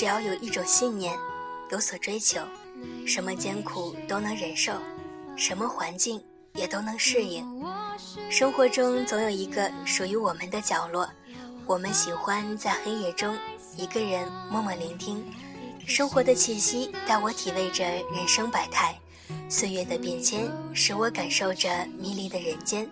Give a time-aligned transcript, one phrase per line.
[0.00, 1.14] 只要有一种信念，
[1.70, 2.40] 有所追求，
[3.06, 4.72] 什么艰苦都能忍受，
[5.36, 6.18] 什么环境
[6.54, 7.46] 也都能适应。
[8.30, 11.06] 生活中总有一个属于我们的角落，
[11.66, 13.38] 我们喜欢在黑夜中
[13.76, 15.22] 一个人默默聆听，
[15.86, 18.98] 生活的气息带我体味着人生百态，
[19.50, 22.88] 岁月的变迁使我感受着迷离的人间。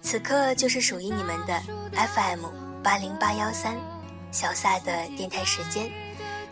[0.00, 2.46] 此刻就是属于你们的 FM
[2.82, 3.76] 八零八幺三，
[4.32, 6.07] 小撒的电台时间。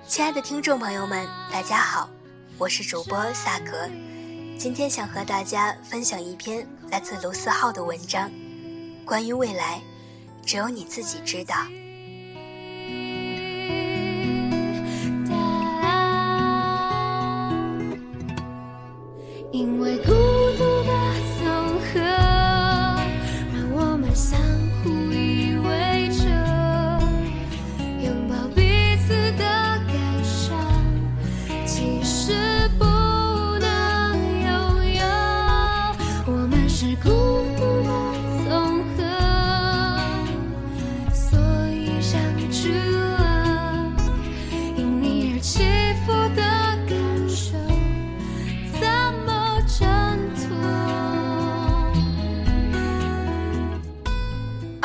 [0.09, 2.09] 亲爱的听众朋友们，大家好，
[2.59, 3.91] 我是主播萨格，
[4.57, 8.31] 今天想和大家分享一篇来自卢思浩的文章，
[9.05, 9.83] 关于未来，
[10.45, 11.57] 只有你自己知道。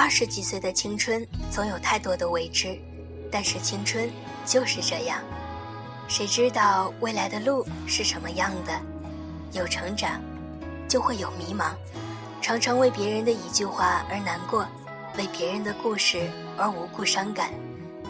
[0.02, 2.76] 二十几岁的青春总有太多的未知，
[3.32, 4.12] 但是青春
[4.48, 5.22] 就是这样。
[6.08, 8.82] 谁知道未来的路是什么样的？
[9.52, 10.20] 有成长，
[10.90, 11.74] 就会有迷茫，
[12.42, 14.68] 常常为别人的一句话而难过，
[15.20, 16.28] 为别人的故事
[16.58, 17.52] 而无故伤感。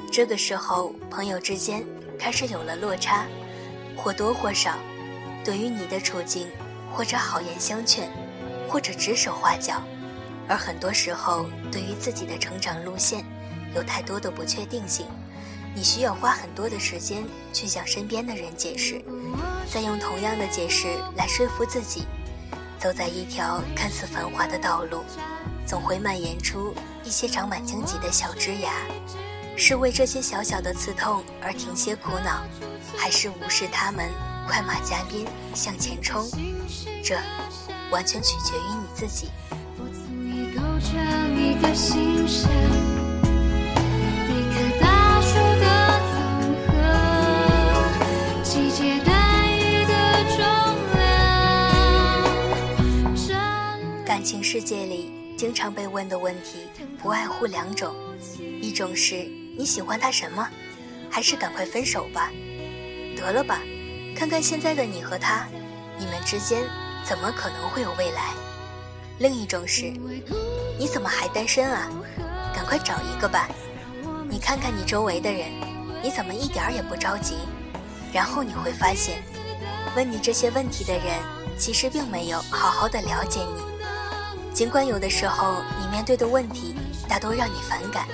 [0.10, 1.84] 这个时候，朋友之间
[2.18, 3.26] 开始有了落差，
[3.98, 4.78] 或多或少，
[5.44, 6.48] 对于你的处境，
[6.90, 8.10] 或者好言相劝，
[8.70, 9.84] 或者指手画脚。
[10.48, 13.24] 而很多时候，对于自己的成长路线，
[13.76, 15.06] 有太多的不确定性，
[15.74, 19.02] 你需要花很多的时间去向身边的人解释，
[19.72, 22.06] 再用同样的解释来说服自己。
[22.80, 25.04] 走在一条看似繁华的道路，
[25.66, 26.74] 总会蔓延出
[27.04, 28.74] 一些长满荆棘的小枝芽。
[29.56, 32.42] 是为这些小小的刺痛而停歇苦恼，
[32.98, 34.10] 还是无视他们，
[34.48, 36.28] 快马加鞭向前冲？
[37.04, 37.20] 这
[37.92, 39.30] 完全取决于你自己。
[54.06, 56.68] 感情世界里经常被问的问题，
[57.02, 57.96] 不外乎两种：
[58.62, 59.28] 一种是
[59.58, 60.48] 你喜欢他什么，
[61.10, 62.32] 还是赶快分手吧，
[63.16, 63.62] 得了吧，
[64.16, 65.48] 看看现在的你和他，
[65.98, 66.64] 你们之间
[67.04, 68.34] 怎么可能会有未来？
[69.18, 69.92] 另一种是，
[70.82, 71.88] 你怎么还单身啊？
[72.56, 73.48] 赶快找一个吧。
[74.28, 75.52] 你看看你周围的人，
[76.02, 77.36] 你怎么一点儿也不着急？
[78.12, 79.22] 然后你会发现，
[79.96, 81.20] 问你这些问题的人，
[81.56, 83.62] 其实并没有好好的了解你。
[84.56, 86.76] 尽管有的时候你面对的问题
[87.08, 88.08] 大多让你反感，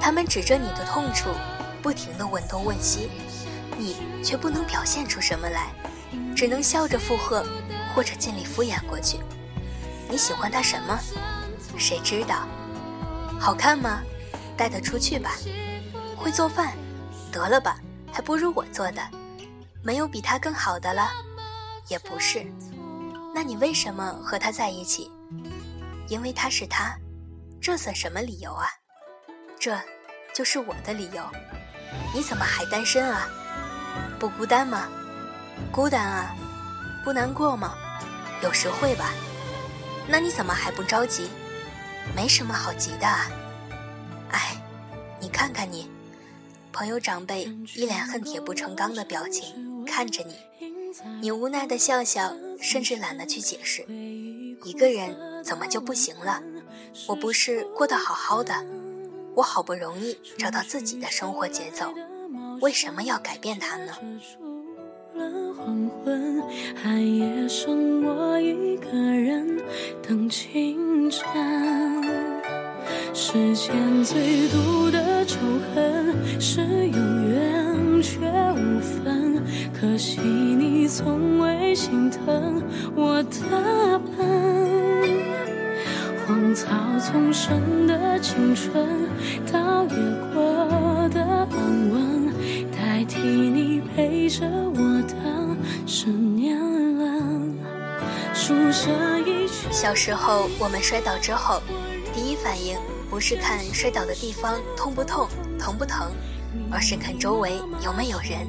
[0.00, 1.28] 他们指着你的痛处，
[1.82, 3.10] 不停地问东问西，
[3.76, 5.70] 你却不能表现出什么来，
[6.34, 7.44] 只能笑着附和，
[7.94, 9.18] 或者尽力敷衍过去。
[10.08, 10.98] 你喜欢他什么？
[11.82, 12.46] 谁知道？
[13.40, 14.00] 好看吗？
[14.56, 15.32] 带他出去吧。
[16.16, 16.72] 会做饭？
[17.32, 17.76] 得了吧，
[18.12, 19.02] 还不如我做的。
[19.82, 21.10] 没有比他更好的了？
[21.88, 22.46] 也不是。
[23.34, 25.10] 那你为什么和他在一起？
[26.08, 26.96] 因为他是他，
[27.60, 28.68] 这算什么理由啊？
[29.58, 29.76] 这，
[30.32, 31.22] 就是我的理由。
[32.14, 33.26] 你怎么还单身啊？
[34.20, 34.86] 不孤单吗？
[35.72, 36.36] 孤单啊？
[37.02, 37.74] 不难过吗？
[38.40, 39.10] 有时会吧。
[40.06, 41.28] 那你怎么还不着急？
[42.14, 43.06] 没什么好急的。
[44.30, 44.60] 哎，
[45.20, 45.88] 你看看你，
[46.72, 47.44] 朋友长辈
[47.74, 50.34] 一脸恨铁不成钢的表情看着你，
[51.20, 53.84] 你无奈的笑笑，甚至懒得去解释。
[54.64, 56.42] 一个人怎么就不行了？
[57.06, 58.54] 我不是过得好好的，
[59.34, 61.92] 我好不容易找到自己的生活节奏，
[62.60, 63.92] 为什么要改变它呢？
[65.56, 66.42] 黄昏，
[66.82, 69.60] 寒夜剩我一个人
[70.02, 71.22] 等清晨。
[73.24, 75.38] 世间最毒的仇
[75.72, 76.98] 恨是有
[77.28, 79.40] 缘却无分，
[79.72, 82.60] 可惜你从未心疼
[82.96, 85.08] 我的笨。
[86.26, 86.66] 荒草
[86.98, 88.74] 丛生的青春，
[89.52, 89.96] 倒也
[90.34, 92.34] 过得安稳，
[92.72, 95.14] 代替你陪着我的
[95.86, 96.58] 是年
[96.96, 97.56] 轮。
[98.34, 99.68] 书生一曲。
[99.70, 101.62] 小时候，我们摔倒之后，
[102.12, 102.76] 第一反应
[103.12, 105.28] 不是看摔倒的地方痛不痛、
[105.58, 106.10] 疼不疼，
[106.72, 108.48] 而是看周围有没有人。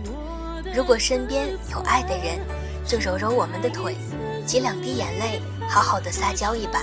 [0.74, 2.40] 如果身边有爱的人，
[2.88, 3.98] 就揉揉我们的腿，
[4.46, 6.82] 挤两滴眼泪，好好的撒娇一把，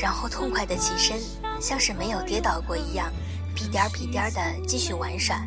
[0.00, 1.18] 然后痛快的起身，
[1.60, 3.12] 像是没有跌倒过一样，
[3.52, 5.44] 屁颠儿屁颠儿的继续玩耍。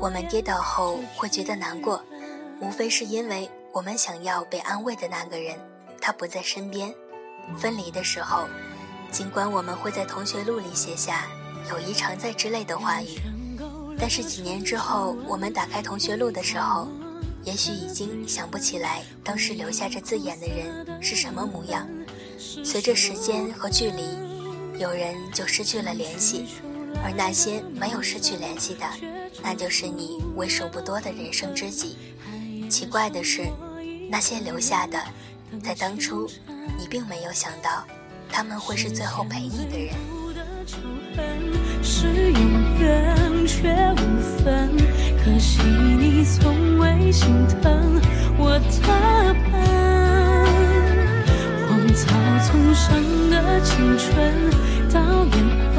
[0.00, 2.02] 我们跌倒后会觉得难过，
[2.60, 5.54] 无非是因为我们想要被安慰的那个人，
[6.00, 6.92] 他不在身边。
[7.56, 8.48] 分离的时候，
[9.10, 11.26] 尽管我们会在同学录里写下
[11.70, 13.18] “友谊常在”之类的话语，
[13.98, 16.88] 但是几年之后，我们打开同学录的时候，
[17.42, 21.88] 也许已经想不起来当时留下这字眼的人是什么模样。
[22.64, 24.18] 随着时间和距离，
[24.78, 26.46] 有人就失去了联系，
[27.02, 28.86] 而那些没有失去联系的。
[29.42, 31.96] 那就是你为数不多的人生知己。
[32.70, 33.48] 奇怪的是，
[34.10, 35.02] 那些留下的，
[35.64, 36.28] 在当初，
[36.78, 37.84] 你并没有想到，
[38.30, 39.94] 他们会是最后陪你的人。
[41.82, 43.16] 是永远
[43.46, 43.98] 却无
[44.44, 44.70] 分，
[45.24, 47.26] 可惜你从未心
[47.62, 48.00] 疼
[48.36, 49.52] 我的笨。
[51.66, 52.06] 荒草
[52.44, 52.86] 丛生
[53.30, 54.06] 的青春，
[54.92, 55.36] 到烟
[55.74, 55.78] 火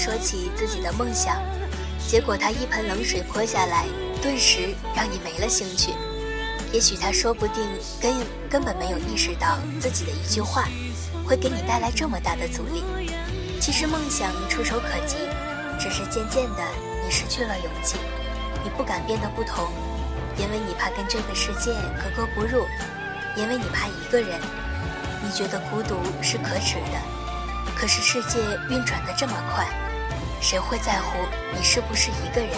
[0.00, 1.36] 说起自己的梦想，
[2.08, 3.84] 结果他一盆冷水泼下来，
[4.22, 5.92] 顿时让你没了兴趣。
[6.72, 7.68] 也许他说不定
[8.00, 8.14] 根
[8.48, 10.66] 根本没有意识到自己的一句话，
[11.26, 12.82] 会给你带来这么大的阻力。
[13.60, 15.16] 其实梦想触手可及，
[15.78, 16.64] 只是渐渐的
[17.04, 17.98] 你失去了勇气，
[18.64, 19.68] 你不敢变得不同，
[20.38, 22.64] 因为你怕跟这个世界格格不入，
[23.36, 24.40] 因为你怕一个人，
[25.22, 26.98] 你觉得孤独是可耻的。
[27.76, 28.38] 可是世界
[28.68, 29.66] 运转的这么快，
[30.40, 31.18] 谁会在乎
[31.54, 32.50] 你是不是一个人？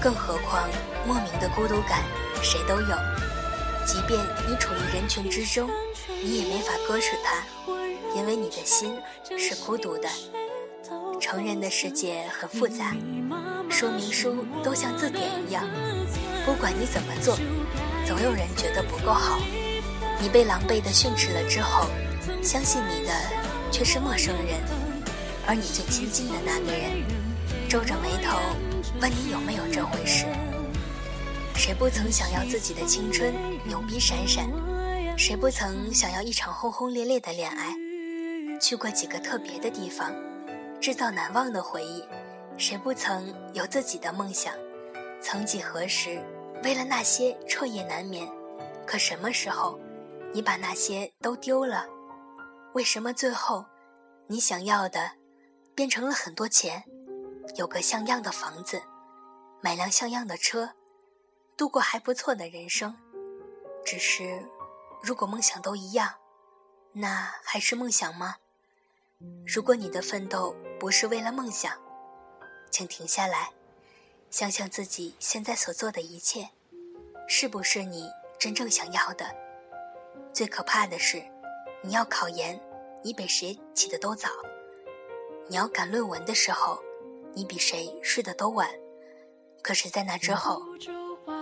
[0.00, 0.68] 更何况
[1.06, 2.02] 莫名的孤独感
[2.42, 2.96] 谁都有，
[3.86, 5.68] 即便你处于人群之中，
[6.22, 7.42] 你也没法割舍它。
[8.14, 8.96] 因为你的心
[9.36, 10.08] 是孤独的，
[11.20, 12.94] 成人的世界很复杂，
[13.68, 15.64] 说明书都像字典一样，
[16.44, 17.36] 不管你怎么做，
[18.06, 19.38] 总有人觉得不够好。
[20.20, 21.86] 你被狼狈的训斥了之后，
[22.42, 23.12] 相信你的
[23.70, 24.58] 却是陌生人，
[25.48, 27.02] 而你最亲近的那个人，
[27.70, 28.36] 皱着眉头
[29.00, 30.26] 问你有没有这回事。
[31.56, 33.32] 谁不曾想要自己的青春
[33.64, 34.46] 牛逼闪闪？
[35.16, 37.74] 谁不曾想要一场轰轰烈烈的恋爱？
[38.60, 40.12] 去过几个特别的地方，
[40.82, 42.04] 制造难忘的回忆。
[42.58, 44.52] 谁不曾有自己的梦想？
[45.22, 46.22] 曾几何时，
[46.62, 48.28] 为了那些彻夜难眠。
[48.84, 49.80] 可什么时候，
[50.34, 51.86] 你把那些都丢了？
[52.74, 53.64] 为什么最后，
[54.26, 55.12] 你想要的，
[55.78, 56.82] 变成了很多钱，
[57.54, 58.82] 有个像样的房子，
[59.60, 60.70] 买辆像样的车，
[61.56, 62.96] 度过还不错的人生？
[63.84, 64.44] 只是，
[65.00, 66.16] 如果梦想都一样，
[66.94, 68.38] 那还是梦想吗？
[69.46, 71.72] 如果你的奋斗不是为了梦想，
[72.72, 73.52] 请停下来，
[74.32, 76.48] 想想自己现在所做的一切，
[77.28, 79.24] 是不是你真正想要的？
[80.32, 81.22] 最可怕的是，
[81.84, 82.60] 你要考研，
[83.04, 84.28] 你比谁起的都早；
[85.48, 86.78] 你要赶论文的时候，
[87.34, 88.68] 你比谁睡得都晚。
[89.62, 90.60] 可是，在那之后，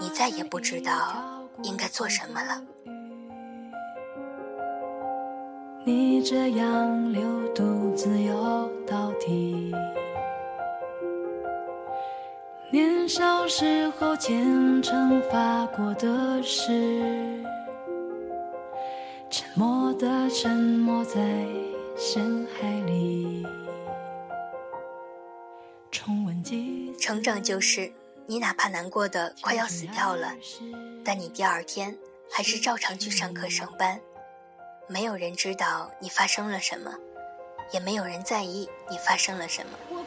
[0.01, 2.63] 你再也不知道应该做什么了。
[5.85, 7.23] 你这样流
[7.55, 9.73] 独自游到底，
[12.71, 17.45] 年少时候虔诚发过的誓，
[19.31, 21.21] 沉默的沉没在
[21.97, 23.47] 深海里。
[26.99, 27.93] 成长就是
[28.27, 30.33] 你哪怕难过的快要死掉了，
[31.05, 31.97] 但你第二天
[32.31, 34.01] 还是照常去上课上班。
[34.89, 36.95] 没有人知道你发生了什么，
[37.73, 39.99] 也没有人在意你发生了什么。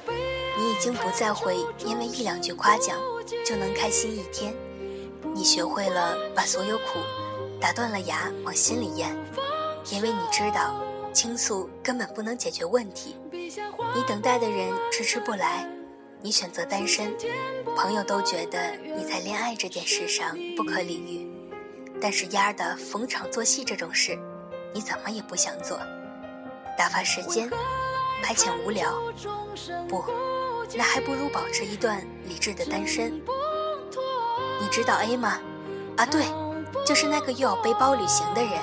[0.57, 1.55] 你已经不再会
[1.85, 2.99] 因为一两句夸奖
[3.45, 4.53] 就能开心一天。
[5.33, 6.99] 你学会了把所有苦
[7.61, 9.15] 打断了牙往心里咽，
[9.91, 10.81] 因为你知道
[11.13, 13.15] 倾诉根本不能解决问题。
[13.31, 15.67] 你等待的人迟迟不来，
[16.21, 17.15] 你选择单身，
[17.75, 21.27] 朋友都觉得你在恋爱这件事上不可理喻。
[22.01, 24.17] 但是丫的逢场作戏这种事。
[24.71, 25.79] 你怎么也不想做，
[26.77, 27.49] 打发时间，
[28.21, 28.93] 排遣无聊，
[29.87, 30.05] 不，
[30.75, 33.19] 那还不如保持一段理智的单身。
[34.61, 35.39] 你知道 A 吗？
[35.97, 36.23] 啊，对，
[36.85, 38.53] 就是那个又要背包旅行的人。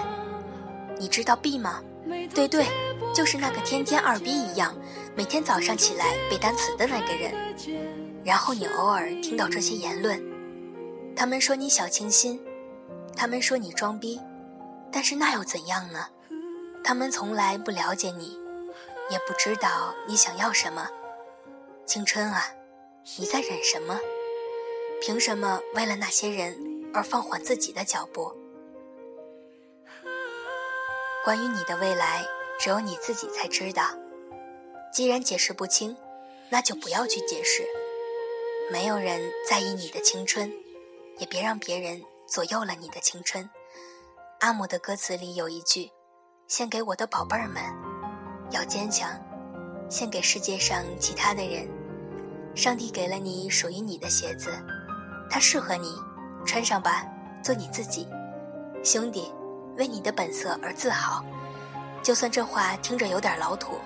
[0.96, 1.82] 你知道 B 吗？
[2.32, 2.66] 对对，
[3.16, 4.76] 就是那个天天二逼一样，
[5.14, 7.32] 每天早上起来背单词的那个人。
[8.22, 10.22] 然后你偶尔听到这些言论，
[11.16, 12.38] 他们说你小清新，
[13.16, 14.20] 他们说你装逼，
[14.92, 16.08] 但是那又怎样呢？
[16.84, 18.38] 他们从来不了解你，
[19.08, 20.86] 也不知道你想要什么。
[21.86, 22.44] 青春啊，
[23.16, 23.98] 你在忍什么？
[25.00, 26.54] 凭什么为了那些人
[26.92, 28.30] 而放缓自己的脚步？
[31.24, 32.22] 关于你的未来，
[32.58, 33.84] 只有你自己才知道。
[34.92, 35.96] 既然解释不清，
[36.50, 37.64] 那就不要去解释。
[38.72, 40.52] 没有人在意你的青春，
[41.18, 43.48] 也别让别人左右了你的青春。
[44.40, 45.90] 阿姆的歌词里有一句
[46.48, 47.62] ：“献给我的宝贝儿们，
[48.50, 49.10] 要坚强。”
[49.88, 51.68] 献给世界上其他的人。
[52.56, 54.50] 上帝给了你属于你的鞋子，
[55.30, 55.94] 它适合你，
[56.44, 57.06] 穿上吧，
[57.40, 58.08] 做你自己。
[58.82, 59.32] 兄弟，
[59.76, 61.24] 为你的本色而自豪。
[62.06, 63.80] 就算这话听着有点老土，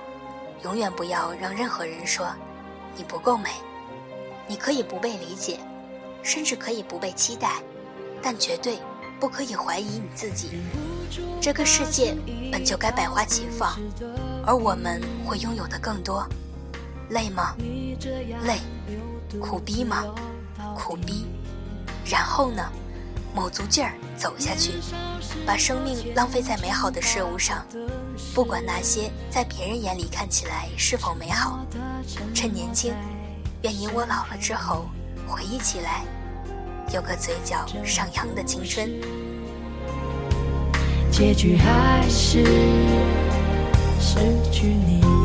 [0.62, 2.29] 永远不要让任何人说
[2.95, 3.49] 你不够美。
[4.47, 5.59] 你可以不被理解，
[6.23, 7.62] 甚至可以不被期待，
[8.21, 8.79] 但绝对
[9.19, 10.61] 不可以怀疑你自己。
[11.41, 12.15] 这个世界
[12.53, 13.81] 本就该百花齐放，
[14.45, 16.29] 而我们会拥有的更多。
[17.09, 17.55] 累吗？
[18.45, 18.59] 累。
[19.41, 20.05] 苦逼吗？
[20.77, 21.27] 苦逼。
[22.05, 22.71] 然后呢？
[23.34, 24.72] 卯足劲儿走下去，
[25.46, 27.64] 把生命浪费在美好的事物上，
[28.34, 31.64] 不管那些在别人眼里看起来是否美好。
[32.34, 32.92] 趁年轻。
[33.62, 34.87] 愿你我老了之后，
[35.28, 36.02] 回忆起来，
[36.94, 38.90] 有个嘴角上扬的青春。
[41.10, 42.42] 结局还是
[44.00, 44.16] 失
[44.50, 45.20] 去你。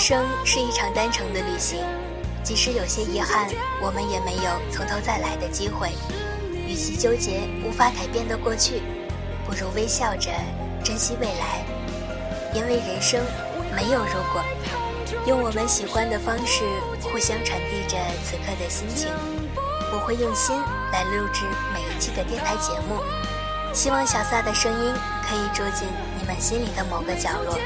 [0.00, 1.84] 生是一场单程的旅行，
[2.42, 3.46] 即使有些遗憾，
[3.82, 5.90] 我们也没有从头再来的机会。
[6.66, 8.80] 与其纠结无法改变的过去，
[9.44, 10.30] 不如微笑着
[10.82, 11.62] 珍惜未来。
[12.54, 13.20] 因为人生
[13.76, 14.42] 没有如果，
[15.26, 16.64] 用我们喜欢的方式
[17.02, 19.12] 互相传递着此刻的心情。
[19.92, 20.56] 我会用心
[20.92, 23.02] 来录制每一期的电台节目，
[23.74, 24.94] 希望小撒的声音
[25.28, 25.86] 可以住进
[26.18, 27.58] 你们心里的某个角落。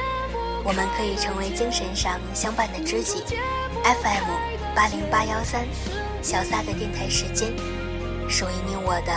[0.64, 3.22] 我们可以成为精神上相伴的知己。
[3.84, 4.30] FM
[4.74, 5.66] 八零八幺三，
[6.22, 7.52] 小撒的电台时间，
[8.28, 9.12] 属于你我的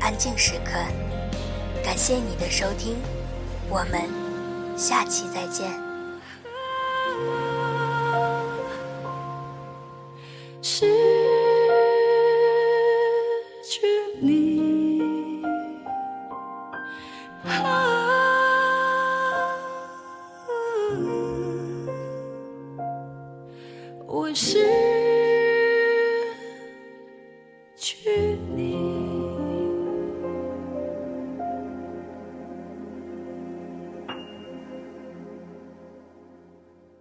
[0.00, 0.72] 安静时刻。
[1.84, 2.96] 感谢你的收听，
[3.68, 4.08] 我们
[4.76, 5.85] 下期再见。